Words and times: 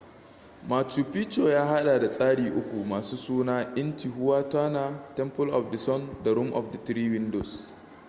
machu 0.69 1.03
picchu 1.05 1.47
ya 1.47 1.65
hada 1.65 1.99
da 1.99 2.07
tsari 2.11 2.51
uku 2.51 2.85
masu 2.85 3.17
suna 3.17 3.73
intihuatana 3.75 4.99
temple 5.15 5.51
of 5.55 5.71
the 5.71 5.77
sun 5.77 6.23
da 6.23 6.33
room 6.33 6.53
of 6.53 6.71
the 6.71 6.77
three 6.79 7.07
windows 7.09 7.71